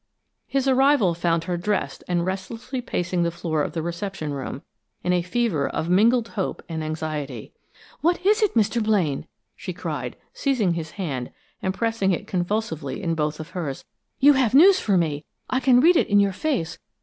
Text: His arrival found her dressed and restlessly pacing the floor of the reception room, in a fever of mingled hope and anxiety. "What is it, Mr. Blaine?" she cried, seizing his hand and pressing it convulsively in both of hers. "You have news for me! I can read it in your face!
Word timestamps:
His 0.47 0.67
arrival 0.67 1.13
found 1.13 1.43
her 1.43 1.57
dressed 1.57 2.03
and 2.07 2.25
restlessly 2.25 2.81
pacing 2.81 3.21
the 3.21 3.29
floor 3.29 3.61
of 3.61 3.73
the 3.73 3.83
reception 3.83 4.33
room, 4.33 4.63
in 5.03 5.13
a 5.13 5.21
fever 5.21 5.69
of 5.69 5.89
mingled 5.91 6.29
hope 6.29 6.63
and 6.67 6.83
anxiety. 6.83 7.53
"What 7.99 8.25
is 8.25 8.41
it, 8.41 8.55
Mr. 8.55 8.83
Blaine?" 8.83 9.27
she 9.55 9.73
cried, 9.73 10.15
seizing 10.33 10.73
his 10.73 10.89
hand 10.97 11.29
and 11.61 11.71
pressing 11.71 12.11
it 12.13 12.25
convulsively 12.25 12.99
in 13.03 13.13
both 13.13 13.39
of 13.39 13.49
hers. 13.51 13.85
"You 14.19 14.33
have 14.33 14.55
news 14.55 14.79
for 14.79 14.97
me! 14.97 15.23
I 15.51 15.59
can 15.59 15.79
read 15.79 15.95
it 15.95 16.07
in 16.07 16.19
your 16.19 16.33
face! 16.33 16.79